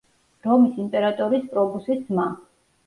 რომის 0.47 0.79
იმპერატორის 0.85 1.47
პრობუსის 1.53 2.05
ძმა. 2.11 2.29